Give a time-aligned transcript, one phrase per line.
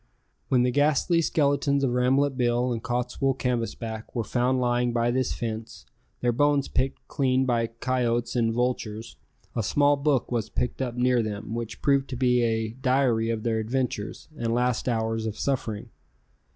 [0.47, 5.31] When the ghastly skeletons of Rambolet Bill and Cottswool Canvasback were found lying by this
[5.31, 5.85] fence,
[6.21, 9.17] their bones picked clean by coyotes and vultures,
[9.55, 13.43] a small book was picked up near them which proved to be a diary of
[13.43, 15.91] their adventures and last hours of suffering.